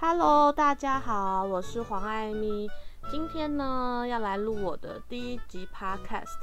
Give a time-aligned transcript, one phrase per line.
[0.00, 2.70] Hello，大家好，我是黄艾咪。
[3.10, 6.38] 今天呢，要来录我的第一集 Podcast。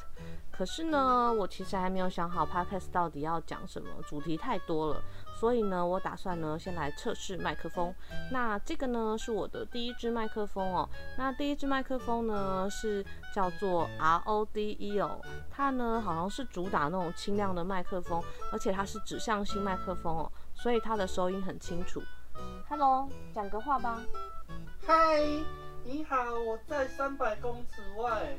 [0.52, 5.02] 可是呢，我其实还没有想好 Podcast 到底要讲什么，主题太多了。
[5.39, 7.96] 所以呢，我打算呢，先来测试麦克风。
[8.30, 10.90] 那这个呢，是我的第一支麦克风哦。
[11.18, 15.22] 那第一支麦克风呢，是叫做 RODE 哦。
[15.50, 22.04] 它呢，好像是主打那种轻量的麦克风，而且它是指向性麦克风哦，所以它的收音很清楚。
[22.68, 24.02] Hello，讲个话吧。
[24.88, 25.21] 嗨，
[25.84, 28.35] 你好，我在三百公尺外。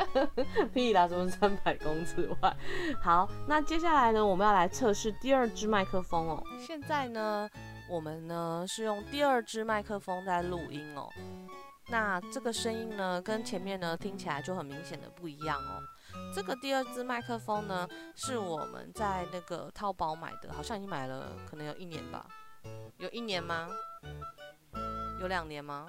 [0.74, 2.54] 屁啦，什么三百公尺外？
[3.02, 6.42] 好，那接下来呢，我们要来测试第二支麦克风哦。
[6.58, 7.48] 现在呢，
[7.88, 11.08] 我们呢是用第二支麦克风在录音哦。
[11.88, 15.80] 那这个声音呢，跟前面呢听起来就很明显的不一样哦。
[16.34, 22.26] 这个第二支麦克风呢，是我们在那个淘宝买的，好像已经买了可能有一年吧。
[22.98, 23.68] 有一年吗？
[25.20, 25.86] 有两年吗？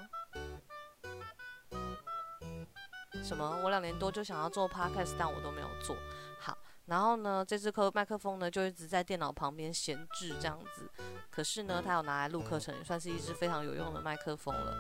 [3.23, 3.59] 什么？
[3.63, 5.95] 我两年多就想要做 podcast，但我都没有做
[6.39, 6.57] 好。
[6.85, 10.89] 然后呢，这支麦克风呢就一直在电脑旁边闲置这样子。
[11.29, 14.73] 可是呢，它有拿来录课程，也算是一支非常有用的麦克风了。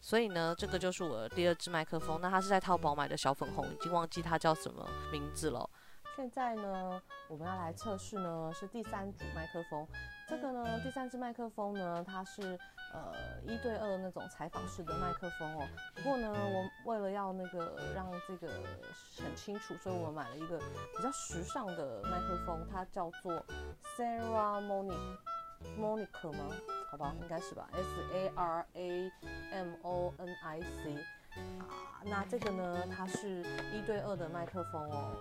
[0.00, 2.18] 所以呢，这个就是我的第二支麦克风。
[2.22, 5.68] 那它是在淘宝买的小粉红，已经忘记它叫什么名字了。
[6.14, 9.86] 现在呢，我们要来测试呢，是第三组麦克风。
[10.28, 12.58] 这个呢，第三支麦克风呢，它是
[12.92, 13.12] 呃
[13.46, 15.66] 一对二那种采访式的麦克风哦。
[15.96, 18.48] 不过呢，我为了要那个让这个
[19.22, 23.44] 很清楚，所以我买了一个比较时尚的麦克风，它叫做
[23.96, 25.16] Sarah Monica
[25.78, 26.54] Monica 吗？
[26.90, 29.12] 好吧，应该是吧，S A R A
[29.52, 30.94] M O N I C
[31.58, 32.04] 啊。
[32.04, 33.40] 那这个呢，它是
[33.72, 35.16] 一对二的麦克风哦。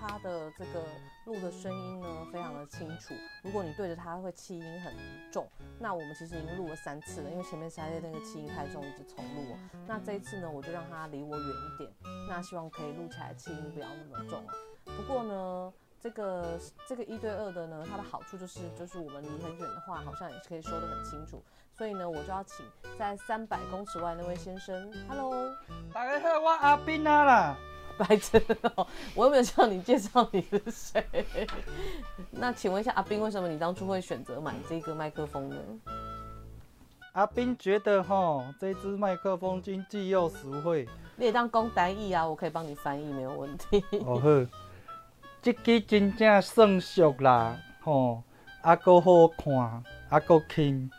[0.00, 0.84] 它的这个
[1.26, 3.14] 录的声音呢，非常的清楚。
[3.42, 4.94] 如果你对着它，会气音很
[5.30, 5.46] 重。
[5.78, 9.56] 那我们其实已经录了三次了，因为前面实在那个气音太重，一直重录。
[9.86, 11.92] 那这一次呢，我就让它离我远一点。
[12.28, 14.42] 那希望可以录起来气音不要那么重。
[14.84, 16.58] 不过呢，这个
[16.88, 21.42] 这个一对二的呢，它的好处就是，就是我们离很远的话，好像也是可以说得很清楚。
[21.76, 22.64] 所以呢，我就要请
[22.98, 25.54] 在三百公尺外那位先生，Hello，
[25.92, 27.56] 大家好，我阿斌啊啦。
[28.00, 28.42] 白痴
[28.76, 31.04] 哦，我又没有叫你介绍你是谁。
[32.30, 35.56] 那请问一下阿斌，为什么你当初会选择买这个麦克风呢？
[37.12, 40.88] 阿斌觉得哈，这支麦克风经济又实惠。
[41.16, 43.84] 你也当讲单译啊，我可以帮你翻译，没有问题。
[44.06, 44.46] 哦呵，
[45.42, 48.22] 这支真正算俗啦，吼，
[48.62, 50.90] 啊够好看，啊够轻。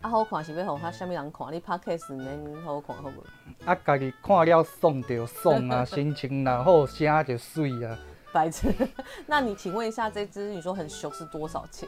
[0.00, 1.52] 啊好看是要互他虾米人看？
[1.52, 3.22] 你拍 case 免好看好无？
[3.66, 7.98] 啊，家己看了爽就爽啊， 心情然好，声就水啊。
[8.32, 8.72] 白痴，
[9.26, 11.86] 那你请问一下，这只你说很俗是多少钱？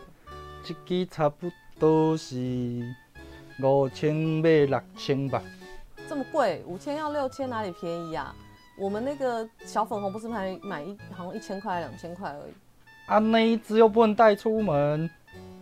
[0.63, 2.37] 这支差不多是
[3.63, 5.43] 五千买六千吧。
[6.07, 6.63] 这么贵？
[6.67, 8.35] 五千要六千，哪里便宜啊？
[8.77, 12.53] 我们那个小粉红不是才买一好像一千块两千块而已。
[13.07, 15.09] 啊，那一支又不能带出门。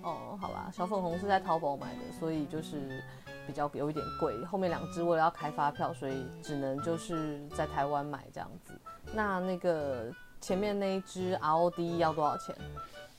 [0.03, 3.03] 哦，好吧，小粉红是在淘宝买的，所以就是
[3.47, 4.45] 比较有一点贵。
[4.45, 8.73] 后面两只为了要开发票，所以只能就是在台湾买这样子。
[9.13, 12.55] 那那个前面那一只 ROD 要多少钱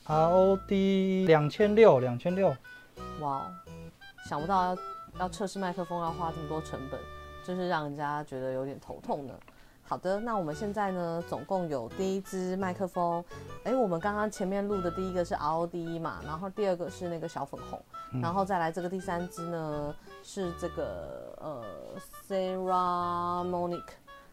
[0.08, 2.56] ？ROD 两千六，两千六。
[3.20, 3.50] 哇，
[4.26, 4.78] 想不到要
[5.20, 7.00] 要测试麦克风要花这么多成本，
[7.46, 9.34] 真是让人家觉得有点头痛呢。
[9.92, 13.22] 好的，那我们现在呢，总共有第一支麦克风，
[13.66, 17.78] 哎，我们刚刚前面录的第一个是 ROD 嘛，然后第二个是那个小粉红，
[18.22, 19.94] 然后再来这个第三支呢
[20.24, 21.62] 是这个呃
[22.26, 23.84] Sarah Monic。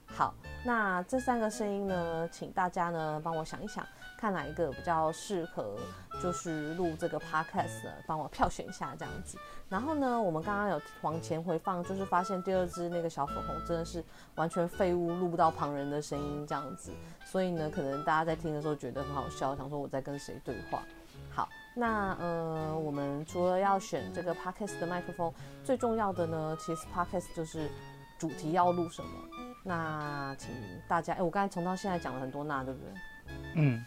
[0.07, 0.33] 好，
[0.65, 3.85] 那这三个声音呢，请大家呢帮我想一想。
[4.19, 5.77] 看哪一个比较适合，
[6.21, 9.39] 就是录这个 podcast 的，帮我票选一下这样子。
[9.69, 16.91] 然后呢，我们刚刚有往前回放，就是发现第二支那个小粉红真的是完全废物，录不到旁人的声音这样子。
[17.25, 20.83] 所以呢，可能大家在听的时候觉得很好笑，想说我在跟谁对话。
[21.31, 25.33] 好，那呃，我们除了要选这个 podcast 的麦克风，
[25.63, 27.71] 最重要的呢，其实 podcast 就是
[28.19, 29.11] 主题要录什么。
[29.63, 30.51] 那请
[30.89, 32.93] 大家，哎，我刚才从到现在讲了很多那，对不对？
[33.55, 33.85] 嗯。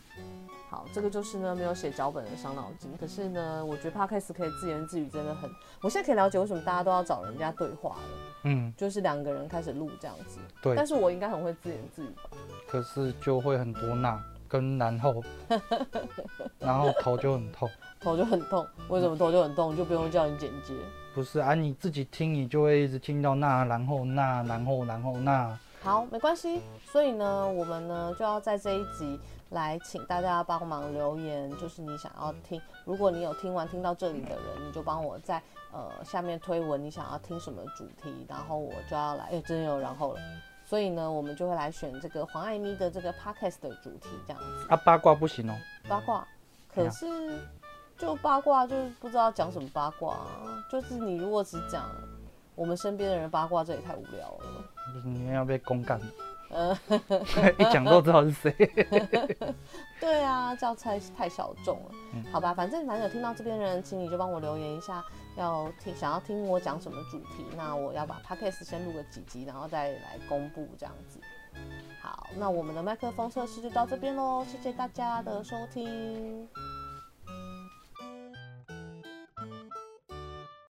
[0.72, 2.90] 好，这个就是呢没有写脚本的伤脑筋。
[2.98, 5.52] 可是呢，我觉得 podcast 可以自言自语，真的很。
[5.82, 8.02] 我现在可以了解为什么大家都要找人家对话了。
[8.46, 10.40] 嗯，就是两个人开始录这样子。
[10.62, 10.74] 对。
[10.74, 12.30] 但是我应该很会自言自语吧？
[12.70, 15.22] 可是就会很多那跟然后，
[16.58, 17.70] 然后头就很痛。
[18.00, 18.66] 头就很痛？
[18.88, 19.76] 为什么头就很痛？
[19.76, 20.74] 就不用叫你剪接？
[21.14, 25.60] 不是啊，你自己听，你就会一直听到那然后那然后然后那。
[25.84, 26.62] 好，没关系。
[26.86, 29.20] 所以呢，我们呢就要在这一集
[29.50, 35.42] 来请大家帮忙留言，就是你想要听，如果你有听完听到这里的人，你就帮我在
[35.72, 40.20] 呃下面推文，你想要听什么主题，然后我就要来，哎，真有然后了。
[40.64, 44.68] 所以呢，我们就会来选这个黄爱咪的这个 podcast 的主题，这样子。
[44.70, 45.54] 啊，八卦不行哦。
[45.90, 46.26] 八卦，
[46.74, 47.42] 可是
[47.98, 50.28] 就八卦，就是不知道讲什么八卦啊。
[50.72, 51.90] 就是你如果只讲
[52.62, 54.64] 我们身边的人八卦，这也太无聊了。
[55.04, 56.00] 你们要被公干。
[56.52, 56.78] 呃，
[57.58, 58.52] 一讲都知道是谁。
[60.00, 61.92] 对啊，这样太太小众了。
[62.32, 65.04] 好吧，反正反正有听到这边人，请你就帮我留言一下。
[65.38, 71.20] 要听想要听我讲什么主题，那我要把 podcast 先录个几集，然后再来公布这样子。
[72.00, 76.48] 好，那我们的麦克风测试就到这边喽，谢谢大家的收听。